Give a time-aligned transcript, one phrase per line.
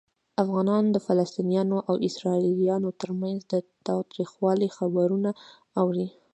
[0.43, 3.53] افغانان د فلسطینیانو او اسرائیلیانو ترمنځ د
[3.87, 5.29] تاوتریخوالي خبرونه
[5.81, 6.07] اوري.